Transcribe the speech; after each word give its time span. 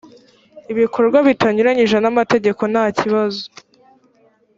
ibikorwa 0.71 1.17
bitanyuranije 1.27 1.95
n 1.99 2.05
‘amategeko 2.11 2.61
ntakibazo. 2.71 3.41